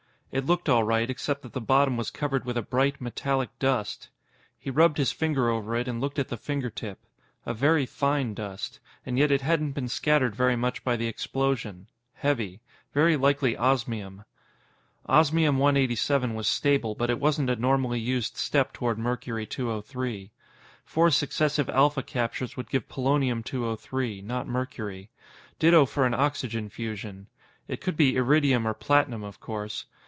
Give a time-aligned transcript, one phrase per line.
[0.33, 4.07] It looked all right, except that the bottom was covered with a bright, metallic dust.
[4.57, 6.99] He rubbed his finger over it and looked at the fingertip.
[7.45, 8.79] A very fine dust.
[9.05, 11.87] And yet it hadn't been scattered very much by the explosion.
[12.13, 12.61] Heavy.
[12.93, 14.23] Very likely osmium.
[15.05, 20.31] Osmium 187 was stable, but it wasn't a normally used step toward Mercury 203.
[20.85, 25.09] Four successive alpha captures would give Polonium 203, not mercury.
[25.59, 27.27] Ditto for an oxygen fusion.
[27.67, 29.87] It could be iridium or platinum, of course.